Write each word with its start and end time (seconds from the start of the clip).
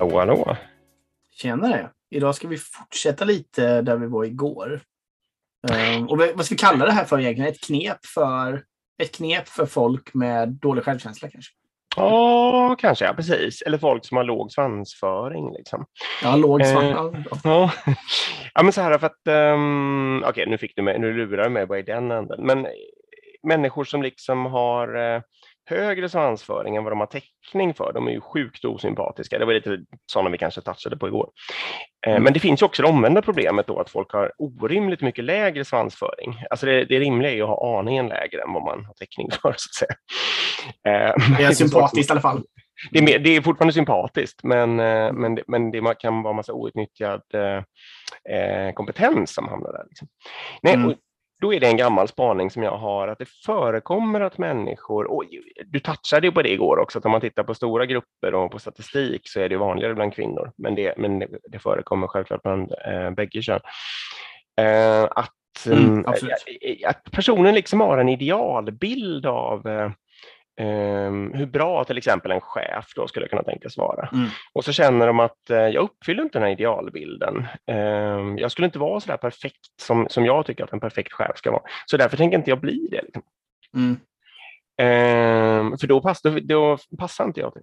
Hallå, 0.00 0.18
hallå. 0.18 0.56
Tjenare! 1.30 1.90
Idag 2.10 2.34
ska 2.34 2.48
vi 2.48 2.58
fortsätta 2.58 3.24
lite 3.24 3.82
där 3.82 3.96
vi 3.96 4.06
var 4.06 4.24
igår. 4.24 4.80
Um, 5.96 6.08
och 6.08 6.18
vad 6.18 6.44
ska 6.44 6.54
vi 6.54 6.58
kalla 6.58 6.86
det 6.86 6.92
här 6.92 7.04
för 7.04 7.20
egentligen? 7.20 7.52
Ett 7.52 7.60
knep 7.60 8.06
för, 8.06 8.64
ett 9.02 9.16
knep 9.16 9.48
för 9.48 9.66
folk 9.66 10.14
med 10.14 10.48
dålig 10.48 10.84
självkänsla 10.84 11.28
kanske? 11.28 11.52
Ja, 11.96 12.76
kanske, 12.78 13.04
ja, 13.04 13.14
precis. 13.14 13.62
Eller 13.62 13.78
folk 13.78 14.06
som 14.06 14.16
har 14.16 14.24
låg 14.24 14.52
svansföring. 14.52 15.52
Liksom. 15.52 15.84
Ja, 16.22 16.36
låg 16.36 16.66
svansföring. 16.66 17.16
Eh, 17.16 17.40
ja. 17.44 17.70
ja, 18.54 18.62
men 18.62 18.72
så 18.72 18.80
här 18.80 18.98
för 18.98 19.06
att, 19.06 19.54
um, 19.54 20.18
okej, 20.18 20.30
okay, 20.30 20.46
nu 20.46 20.58
fick 20.58 20.76
du 20.76 20.82
mig, 20.82 20.98
nu 20.98 21.12
lurar 21.12 21.44
du 21.44 21.50
mig 21.50 21.66
bara 21.66 21.78
i 21.78 21.82
den 21.82 22.10
änden, 22.10 22.46
men 22.46 22.66
människor 23.42 23.84
som 23.84 24.02
liksom 24.02 24.46
har 24.46 24.96
uh, 24.96 25.22
högre 25.70 26.08
svansföring 26.08 26.76
än 26.76 26.84
vad 26.84 26.92
de 26.92 27.00
har 27.00 27.06
täckning 27.06 27.74
för. 27.74 27.92
De 27.92 28.06
är 28.06 28.12
ju 28.12 28.20
sjukt 28.20 28.64
osympatiska. 28.64 29.38
Det 29.38 29.44
var 29.44 29.52
lite 29.52 29.78
sådana 30.12 30.30
vi 30.30 30.38
kanske 30.38 30.60
touchade 30.60 30.96
på 30.96 31.08
igår. 31.08 31.30
Eh, 32.06 32.12
mm. 32.12 32.22
Men 32.22 32.32
det 32.32 32.40
finns 32.40 32.62
ju 32.62 32.66
också 32.66 32.82
det 32.82 32.88
omvända 32.88 33.22
problemet 33.22 33.66
då 33.66 33.80
att 33.80 33.90
folk 33.90 34.12
har 34.12 34.32
orimligt 34.38 35.00
mycket 35.00 35.24
lägre 35.24 35.64
svansföring. 35.64 36.42
Alltså 36.50 36.66
det, 36.66 36.84
det 36.84 36.98
rimliga 36.98 37.32
är 37.32 37.42
att 37.42 37.48
ha 37.48 37.78
aningen 37.78 38.08
lägre 38.08 38.42
än 38.42 38.52
vad 38.52 38.62
man 38.62 38.84
har 38.84 38.94
täckning 38.94 39.30
för 39.42 39.54
så 39.56 39.68
att 39.68 39.74
säga. 39.74 39.94
Eh, 40.88 41.36
det 41.38 41.44
är 41.44 41.52
sympatiskt 41.52 42.10
i 42.10 42.12
alla 42.12 42.20
fall. 42.20 42.42
Det 42.90 42.98
är, 42.98 43.18
det 43.18 43.36
är 43.36 43.40
fortfarande 43.40 43.72
sympatiskt, 43.72 44.42
men, 44.42 44.80
eh, 44.80 45.12
men, 45.12 45.34
det, 45.34 45.42
men 45.46 45.70
det 45.70 45.94
kan 45.98 46.22
vara 46.22 46.34
massa 46.34 46.52
outnyttjad 46.52 47.22
eh, 47.34 48.72
kompetens 48.74 49.34
som 49.34 49.48
hamnar 49.48 49.72
där. 49.72 49.84
Liksom. 49.88 50.08
Nej, 50.62 50.74
mm 50.74 50.94
då 51.40 51.54
är 51.54 51.60
det 51.60 51.66
en 51.66 51.76
gammal 51.76 52.08
spaning 52.08 52.50
som 52.50 52.62
jag 52.62 52.76
har 52.76 53.08
att 53.08 53.18
det 53.18 53.28
förekommer 53.28 54.20
att 54.20 54.38
människor, 54.38 55.04
och 55.04 55.24
du 55.66 55.80
touchade 55.80 56.26
ju 56.26 56.32
på 56.32 56.42
det 56.42 56.52
igår 56.52 56.78
också, 56.78 56.98
att 56.98 57.04
om 57.04 57.10
man 57.10 57.20
tittar 57.20 57.42
på 57.42 57.54
stora 57.54 57.86
grupper 57.86 58.34
och 58.34 58.50
på 58.50 58.58
statistik 58.58 59.22
så 59.24 59.40
är 59.40 59.48
det 59.48 59.56
vanligare 59.56 59.94
bland 59.94 60.14
kvinnor, 60.14 60.52
men 60.56 60.74
det, 60.74 60.94
men 60.96 61.18
det 61.48 61.58
förekommer 61.58 62.06
självklart 62.06 62.42
bland 62.42 62.72
eh, 62.86 63.10
bägge 63.10 63.42
kön. 63.42 63.60
Eh, 64.60 65.02
att, 65.02 65.66
mm, 65.66 66.04
att, 66.06 66.22
att, 66.84 67.12
personen 67.12 67.54
liksom 67.54 67.80
har 67.80 67.98
en 67.98 68.08
idealbild 68.08 69.26
av 69.26 69.66
eh, 69.66 69.90
Um, 70.60 71.32
hur 71.34 71.46
bra 71.46 71.84
till 71.84 71.98
exempel 71.98 72.30
en 72.30 72.40
chef 72.40 72.92
då 72.96 73.08
skulle 73.08 73.28
kunna 73.28 73.42
tänkas 73.42 73.76
vara. 73.76 74.08
Mm. 74.12 74.28
Och 74.52 74.64
så 74.64 74.72
känner 74.72 75.06
de 75.06 75.20
att 75.20 75.50
uh, 75.50 75.56
jag 75.56 75.82
uppfyller 75.82 76.22
inte 76.22 76.38
den 76.38 76.42
här 76.42 76.52
idealbilden. 76.52 77.46
Um, 77.66 78.38
jag 78.38 78.52
skulle 78.52 78.66
inte 78.66 78.78
vara 78.78 79.00
så 79.00 79.10
där 79.10 79.16
perfekt 79.16 79.80
som, 79.82 80.06
som 80.08 80.24
jag 80.24 80.46
tycker 80.46 80.64
att 80.64 80.72
en 80.72 80.80
perfekt 80.80 81.12
chef 81.12 81.38
ska 81.38 81.50
vara. 81.50 81.62
Så 81.86 81.96
därför 81.96 82.16
tänker 82.16 82.38
inte 82.38 82.50
jag 82.50 82.60
bli 82.60 82.88
det. 82.90 83.02
Liksom. 83.02 83.22
Mm. 83.76 83.96
Um, 84.80 85.78
för 85.78 85.86
då, 85.86 86.00
pass, 86.00 86.22
då, 86.22 86.38
då, 86.42 86.78
passar 86.98 87.24
inte 87.24 87.40
jag 87.40 87.52
till. 87.52 87.62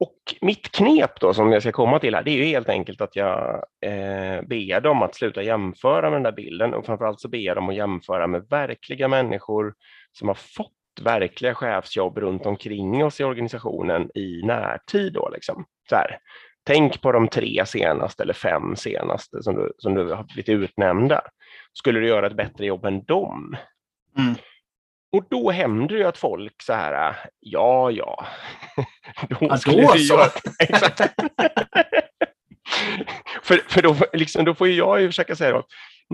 Och 0.00 0.18
mitt 0.40 0.72
knep 0.72 1.20
då 1.20 1.34
som 1.34 1.52
jag 1.52 1.62
ska 1.62 1.72
komma 1.72 1.98
till 1.98 2.14
här, 2.14 2.22
det 2.22 2.30
är 2.30 2.36
ju 2.36 2.44
helt 2.44 2.68
enkelt 2.68 3.00
att 3.00 3.16
jag 3.16 3.54
uh, 3.86 4.48
ber 4.48 4.80
dem 4.80 5.02
att 5.02 5.14
sluta 5.14 5.42
jämföra 5.42 6.10
med 6.10 6.12
den 6.12 6.22
där 6.22 6.32
bilden 6.32 6.74
och 6.74 6.86
framförallt 6.86 7.20
så 7.20 7.28
ber 7.28 7.38
jag 7.38 7.56
dem 7.56 7.68
att 7.68 7.74
jämföra 7.74 8.26
med 8.26 8.46
verkliga 8.50 9.08
människor 9.08 9.74
som 10.12 10.28
har 10.28 10.34
fått 10.34 10.72
verkliga 11.00 11.54
chefsjobb 11.54 12.18
runt 12.18 12.46
omkring 12.46 13.04
oss 13.04 13.20
i 13.20 13.24
organisationen 13.24 14.10
i 14.14 14.42
närtid. 14.44 15.12
Då, 15.12 15.28
liksom. 15.28 15.64
så 15.88 15.96
här, 15.96 16.18
tänk 16.66 17.00
på 17.00 17.12
de 17.12 17.28
tre 17.28 17.66
senaste 17.66 18.22
eller 18.22 18.34
fem 18.34 18.76
senaste 18.76 19.42
som 19.42 19.54
du, 19.54 19.72
som 19.78 19.94
du 19.94 20.12
har 20.12 20.24
blivit 20.24 20.48
utnämnda. 20.48 21.20
Skulle 21.72 22.00
du 22.00 22.06
göra 22.06 22.26
ett 22.26 22.36
bättre 22.36 22.66
jobb 22.66 22.84
än 22.84 23.04
dem? 23.04 23.56
Mm. 24.18 24.34
Och 25.12 25.26
då 25.30 25.50
händer 25.50 25.96
det 25.98 26.08
att 26.08 26.18
folk 26.18 26.62
så 26.62 26.72
här, 26.72 27.16
ja, 27.40 27.90
ja. 27.90 28.26
då, 29.28 29.36
ja, 29.40 29.48
då 29.48 29.58
så. 29.58 29.96
Göra, 29.96 30.30
för, 33.42 33.56
för 33.68 33.82
då, 33.82 33.96
liksom, 34.12 34.44
då 34.44 34.54
får 34.54 34.68
jag 34.68 35.00
ju 35.00 35.08
försöka 35.08 35.36
säga 35.36 35.52
då, 35.52 35.62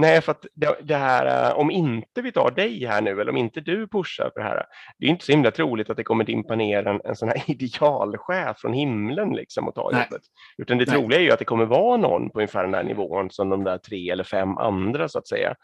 Nej, 0.01 0.21
för 0.21 0.33
att 0.33 0.47
det, 0.55 0.77
det, 0.83 0.97
här, 0.97 1.51
eh, 1.51 1.59
om 1.59 1.71
inte 1.71 2.23
vi 2.23 2.33
tar 2.33 2.51
dig 2.51 2.87
här 2.87 3.01
nu, 3.01 3.21
eller 3.21 3.29
om 3.29 3.37
inte 3.37 3.61
du 3.61 3.89
pushar 3.89 4.31
för 4.35 4.41
det 4.41 4.47
här, 4.47 4.65
det 4.99 5.07
är 5.07 5.11
inte 5.11 5.25
så 5.25 5.33
himla 5.33 5.51
troligt 5.51 5.91
att 5.91 5.97
det 5.97 6.05
kommer 6.05 6.25
dimpa 6.25 6.57
ner 6.57 6.87
en, 6.87 7.01
en 7.05 7.17
sån 7.17 7.29
här 7.29 7.43
idealchef 7.51 8.59
från 8.59 8.73
himlen 8.73 9.33
liksom 9.33 9.69
och 9.69 9.75
ta 9.75 9.91
Nej. 9.93 10.07
jobbet. 10.11 10.23
Utan 10.59 10.79
det 10.79 10.85
Nej. 10.89 10.97
troliga 10.97 11.21
är 11.21 11.25
ju 11.25 11.31
att 11.31 11.39
det 11.39 11.45
kommer 11.45 11.65
vara 11.65 11.97
någon 11.97 12.31
på 12.31 12.39
ungefär 12.39 12.63
den 12.63 12.73
där 12.73 12.83
nivån 12.83 13.31
som 13.31 13.49
de 13.49 13.65
där 13.65 13.79
tre 13.79 14.11
eller 14.11 14.25
fem 14.25 14.59
andra 14.59 15.09
så 15.09 15.19
att 15.19 15.29
säga. 15.29 15.55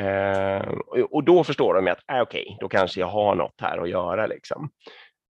Eh, 0.00 0.68
och 1.10 1.24
då 1.24 1.44
förstår 1.44 1.74
de 1.74 1.88
att, 1.88 1.98
äh, 2.12 2.20
okej, 2.20 2.42
okay, 2.42 2.56
då 2.60 2.68
kanske 2.68 3.00
jag 3.00 3.06
har 3.06 3.34
något 3.34 3.60
här 3.60 3.78
att 3.78 3.90
göra 3.90 4.26
liksom. 4.26 4.70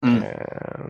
Mm. 0.05 0.23
Eh, 0.23 0.85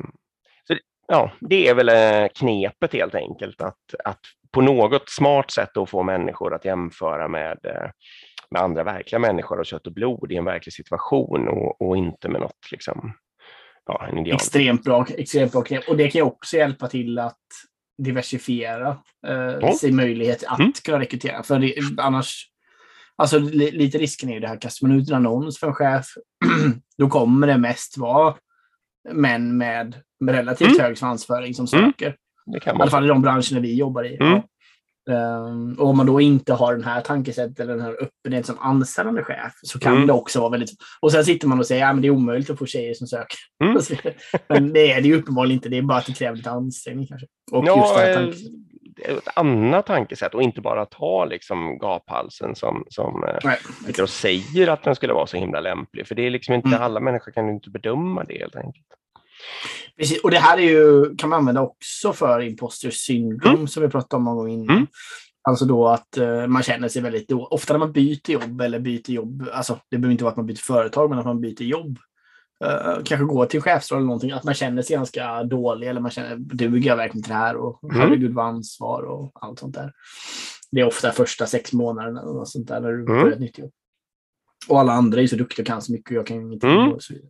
ja, 1.08 1.32
det 1.40 1.68
är 1.68 1.76
väl 1.76 1.90
eh, 1.90 2.28
knepet 2.36 2.94
helt 2.94 3.16
enkelt, 3.16 3.62
att, 3.62 3.96
att 4.06 4.20
på 4.52 4.62
något 4.62 5.10
smart 5.10 5.52
sätt 5.52 5.78
att 5.78 5.90
få 5.90 6.04
människor 6.04 6.54
att 6.54 6.66
jämföra 6.66 7.28
med, 7.28 7.58
eh, 7.64 7.90
med 8.52 8.62
andra 8.62 8.84
verkliga 8.84 9.20
människor 9.20 9.60
och 9.60 9.66
kött 9.66 9.88
och 9.88 9.94
blod 9.94 10.32
i 10.32 10.36
en 10.36 10.46
verklig 10.46 10.74
situation 10.74 11.48
och, 11.48 11.82
och 11.82 11.98
inte 11.98 12.30
med 12.30 12.42
något 12.42 12.72
liksom, 12.72 13.14
ja, 13.86 14.08
en 14.08 14.18
ideal. 14.18 14.36
Extremt 14.36 14.84
bra, 14.84 15.06
extremt 15.18 15.52
bra 15.52 15.62
knep. 15.62 15.90
Och 15.90 15.98
det 15.98 16.10
kan 16.10 16.20
ju 16.20 16.26
också 16.26 16.58
hjälpa 16.58 16.88
till 16.88 17.20
att 17.20 17.38
diversifiera 17.98 18.98
eh, 19.28 19.58
oh. 19.58 19.74
sin 19.74 19.96
möjlighet 19.96 20.44
att 20.48 20.60
mm. 20.60 20.72
kunna 20.86 21.00
rekrytera. 21.00 21.44
För 21.44 21.60
det, 21.60 21.76
annars, 21.98 22.46
alltså 23.16 23.40
lite 23.40 23.98
risken 23.98 24.30
är 24.30 24.34
ju 24.34 24.40
det 24.40 24.48
här, 24.48 24.62
kastar 24.62 24.88
man 24.88 25.00
ut 25.00 25.10
en 25.10 25.16
annons 25.16 25.60
för 25.60 25.68
en 25.68 25.74
chef, 25.74 26.06
då 26.98 27.10
kommer 27.10 27.48
det 27.48 27.58
mest 27.58 27.98
vara 27.98 28.36
män 29.14 29.58
med 29.58 30.02
relativt 30.26 30.68
mm. 30.68 30.82
hög 30.82 30.98
svansföring 30.98 31.54
som 31.54 31.68
mm. 31.74 31.92
söker. 31.92 32.16
Det 32.46 32.60
kan 32.60 32.74
man. 32.74 32.80
I 32.80 32.82
alla 32.82 32.92
fall 32.92 33.06
i 33.06 33.08
de 33.08 33.22
branscherna 33.22 33.60
vi 33.60 33.76
jobbar 33.76 34.04
i. 34.04 34.18
Mm. 34.18 34.42
Um, 35.10 35.74
och 35.80 35.88
om 35.88 35.98
man 35.98 36.06
då 36.06 36.22
inte 36.22 36.54
har 36.54 36.74
den 36.74 36.84
här 36.84 37.02
tankesättet 37.02 37.60
eller 37.60 37.74
den 37.74 37.86
här 37.86 38.04
öppenheten 38.04 38.44
som 38.44 38.60
anställande 38.60 39.24
chef 39.24 39.54
så 39.62 39.80
kan 39.80 39.96
mm. 39.96 40.08
det 40.08 40.14
också 40.14 40.40
vara 40.40 40.50
väldigt... 40.50 40.70
Och 41.00 41.12
sen 41.12 41.26
sitter 41.26 41.48
man 41.48 41.60
och 41.60 41.68
säger 41.68 41.86
att 41.86 41.96
ja, 41.96 42.02
det 42.02 42.08
är 42.08 42.12
omöjligt 42.12 42.50
att 42.50 42.60
få 42.60 42.66
tjejer 42.66 42.94
som 42.94 43.08
söker. 43.08 43.38
Mm. 43.64 43.78
men 44.50 44.74
det 44.74 44.92
är 44.92 45.02
det 45.02 45.08
ju 45.08 45.16
uppenbarligen 45.16 45.56
inte. 45.58 45.70
Det 45.70 45.78
är 45.78 45.82
bara 45.82 45.98
att 45.98 46.06
det 46.06 46.14
kräver 46.14 46.38
lite 46.38 46.50
ansträngning 46.50 47.08
kanske. 47.08 47.28
Och 47.52 47.68
ja, 47.68 47.78
just 47.78 47.96
det 47.96 48.02
här 48.02 48.24
eh, 48.24 49.18
ett 49.18 49.38
annat 49.38 49.86
tankesätt 49.86 50.34
och 50.34 50.42
inte 50.42 50.62
bara 50.62 50.86
ta 50.86 51.26
liksom 51.26 51.78
gaphalsen 51.78 52.56
som, 52.56 52.86
som 52.90 53.24
eh, 53.24 54.02
och 54.02 54.10
säger 54.10 54.68
att 54.68 54.84
den 54.84 54.96
skulle 54.96 55.14
vara 55.14 55.28
så 55.28 55.38
himla 55.38 55.60
lämplig. 55.60 56.08
För 56.08 56.16
det 56.16 56.26
är 56.26 56.30
liksom 56.30 56.56
inte, 56.56 56.68
mm. 56.68 56.82
alla 56.82 57.00
människor 57.00 57.32
kan 57.32 57.50
inte 57.50 57.70
bedöma 57.70 58.24
det 58.24 58.38
helt 58.38 58.56
enkelt. 58.56 58.88
Precis, 59.98 60.24
och 60.24 60.32
det 60.32 60.40
här 60.40 60.58
är 60.58 60.62
ju, 60.62 61.16
kan 61.16 61.30
man 61.30 61.40
använda 61.40 61.62
också 61.62 62.14
för 62.14 62.42
imposter 62.42 62.90
syndrome 62.92 63.56
mm. 63.56 63.68
som 63.68 63.84
vi 63.84 63.90
pratade 63.90 64.18
om 64.18 64.24
någon 64.24 64.38
gång 64.38 64.50
innan. 64.50 64.76
Mm. 64.76 64.88
Alltså 65.48 65.66
då 65.66 65.88
att 65.88 66.18
uh, 66.18 66.48
man 66.48 66.64
känner 66.64 66.88
sig 66.88 67.02
väldigt 67.02 67.30
då, 67.30 67.48
Ofta 67.48 67.74
när 67.74 67.80
man 67.80 67.92
byter 67.92 68.32
jobb 68.32 68.62
eller 68.62 68.80
byter 68.80 69.12
jobb, 69.12 69.50
alltså 69.54 69.80
det 69.90 69.98
behöver 69.98 70.12
inte 70.12 70.24
vara 70.24 70.32
att 70.32 70.38
man 70.38 70.46
byter 70.46 70.58
företag, 70.58 71.10
men 71.10 71.20
att 71.20 71.26
man 71.26 71.42
byter 71.42 71.64
jobb. 71.64 71.98
Uh, 72.66 73.04
kanske 73.04 73.26
går 73.26 73.46
till 73.46 73.62
chefsroll 73.62 73.98
eller 73.98 74.08
någonting, 74.08 74.32
att 74.32 74.44
man 74.44 74.54
känner 74.54 74.82
sig 74.82 74.96
ganska 74.96 75.44
dålig 75.44 75.88
eller 75.88 76.02
man 76.02 76.12
känner, 76.12 76.36
duger 76.36 76.90
jag 76.90 76.98
verkligen 76.98 77.24
till 77.24 77.32
det 77.32 77.38
här 77.38 77.56
och 77.56 77.84
mm. 77.84 77.96
herregud 77.96 78.34
vad 78.34 78.46
ansvar 78.46 79.04
och 79.04 79.32
allt 79.34 79.60
sånt 79.60 79.76
där. 79.76 79.92
Det 80.72 80.82
är 80.82 80.88
ofta 80.88 81.12
första 81.12 81.46
sex 81.46 81.74
månaderna 81.74 82.22
och 82.22 82.50
sånt 82.50 82.68
där 82.68 82.82
när 82.82 82.92
du 82.92 83.02
mm. 83.02 83.06
börjar 83.06 83.32
ett 83.32 83.40
nytt 83.40 83.58
jobb. 83.58 83.72
Och 84.68 84.80
alla 84.80 84.92
andra 84.92 85.22
är 85.22 85.28
så 85.28 85.36
duktiga 85.36 85.64
och 85.64 85.68
kan 85.68 85.82
så 85.82 85.92
mycket 85.92 86.12
och 86.12 86.18
jag 86.18 86.28
kan 86.28 86.42
ingenting. 86.42 86.70
Mm. 86.70 86.92
Och 86.92 87.04
så 87.04 87.14
vidare. 87.14 87.30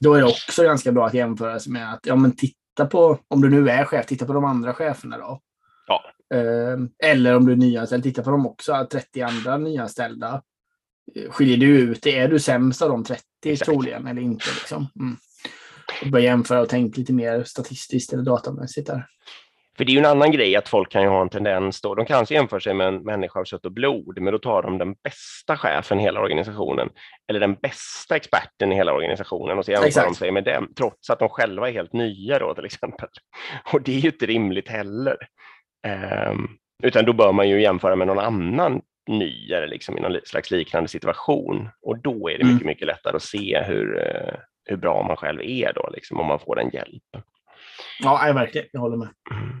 Då 0.00 0.14
är 0.14 0.18
det 0.18 0.26
också 0.26 0.62
ganska 0.62 0.92
bra 0.92 1.06
att 1.06 1.14
jämföra 1.14 1.58
sig 1.58 1.72
med 1.72 1.92
att 1.92 2.06
ja, 2.06 2.16
men 2.16 2.36
titta 2.36 2.86
på, 2.90 3.18
om 3.28 3.40
du 3.40 3.50
nu 3.50 3.70
är 3.70 3.84
chef, 3.84 4.06
titta 4.06 4.26
på 4.26 4.32
de 4.32 4.44
andra 4.44 4.74
cheferna 4.74 5.18
då. 5.18 5.40
Ja. 5.86 6.04
Eh, 6.34 7.10
eller 7.10 7.36
om 7.36 7.46
du 7.46 7.52
är 7.52 7.56
nyanställd, 7.56 8.02
titta 8.02 8.22
på 8.22 8.30
dem 8.30 8.46
också. 8.46 8.86
30 8.92 9.22
andra 9.22 9.56
nyanställda. 9.56 10.42
Skiljer 11.30 11.56
du 11.56 11.66
ut 11.66 12.02
det? 12.02 12.18
Är 12.18 12.28
du 12.28 12.38
sämst 12.38 12.82
av 12.82 12.88
de 12.88 13.04
30 13.04 13.22
Exakt. 13.44 13.70
troligen 13.70 14.06
eller 14.06 14.22
inte? 14.22 14.44
Liksom? 14.60 14.86
Mm. 15.00 15.16
Och 16.02 16.10
börja 16.10 16.24
jämföra 16.24 16.60
och 16.60 16.68
tänka 16.68 16.98
lite 16.98 17.12
mer 17.12 17.44
statistiskt 17.44 18.12
eller 18.12 18.22
datamässigt 18.22 18.86
där. 18.86 19.06
För 19.76 19.84
det 19.84 19.90
är 19.90 19.94
ju 19.94 19.98
en 19.98 20.06
annan 20.06 20.32
grej 20.32 20.56
att 20.56 20.68
folk 20.68 20.92
kan 20.92 21.02
ju 21.02 21.08
ha 21.08 21.22
en 21.22 21.28
tendens 21.28 21.80
då, 21.80 21.94
de 21.94 22.06
kanske 22.06 22.34
jämför 22.34 22.60
sig 22.60 22.74
med 22.74 22.88
en 22.88 23.02
människa 23.02 23.40
av 23.40 23.44
kött 23.44 23.66
och 23.66 23.72
blod, 23.72 24.18
men 24.20 24.32
då 24.32 24.38
tar 24.38 24.62
de 24.62 24.78
den 24.78 24.94
bästa 24.94 25.56
chefen 25.56 26.00
i 26.00 26.02
hela 26.02 26.20
organisationen 26.20 26.88
eller 27.28 27.40
den 27.40 27.54
bästa 27.54 28.16
experten 28.16 28.72
i 28.72 28.74
hela 28.74 28.92
organisationen 28.92 29.58
och 29.58 29.64
så 29.64 29.70
jämför 29.70 29.86
Exakt. 29.86 30.08
de 30.08 30.14
sig 30.14 30.32
med 30.32 30.44
dem, 30.44 30.72
trots 30.76 31.10
att 31.10 31.18
de 31.18 31.28
själva 31.28 31.68
är 31.68 31.72
helt 31.72 31.92
nya 31.92 32.38
då 32.38 32.54
till 32.54 32.64
exempel. 32.64 33.08
Och 33.72 33.82
det 33.82 33.92
är 33.92 33.98
ju 33.98 34.08
inte 34.08 34.26
rimligt 34.26 34.68
heller. 34.68 35.16
Um, 36.30 36.48
utan 36.82 37.04
då 37.04 37.12
bör 37.12 37.32
man 37.32 37.48
ju 37.48 37.62
jämföra 37.62 37.96
med 37.96 38.06
någon 38.06 38.18
annan 38.18 38.80
ny 39.06 39.52
eller 39.52 39.66
liksom 39.66 39.98
i 39.98 40.00
någon 40.00 40.20
slags 40.24 40.50
liknande 40.50 40.88
situation 40.88 41.68
och 41.82 41.98
då 41.98 42.30
är 42.30 42.38
det 42.38 42.44
mycket, 42.44 42.62
mm. 42.62 42.66
mycket 42.66 42.86
lättare 42.86 43.16
att 43.16 43.22
se 43.22 43.62
hur, 43.66 43.98
eh, 43.98 44.34
hur 44.64 44.76
bra 44.76 45.02
man 45.02 45.16
själv 45.16 45.40
är 45.42 45.72
då, 45.72 45.90
liksom, 45.92 46.20
om 46.20 46.26
man 46.26 46.38
får 46.38 46.56
den 46.56 46.70
hjälpen. 46.70 47.22
Ja, 47.98 48.32
verkligen. 48.34 48.66
Jag 48.72 48.80
håller 48.80 48.96
med. 48.96 49.08
Mm. 49.30 49.60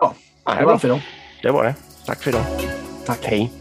Ja, 0.00 0.14
det 0.58 0.64
var 0.64 0.78
för 0.78 0.88
idag. 0.88 1.00
Det 1.42 1.50
var 1.50 1.64
det. 1.64 1.74
Tack 2.06 2.22
för 2.22 2.30
idag. 2.30 2.44
Tack. 3.06 3.24
Hej. 3.24 3.52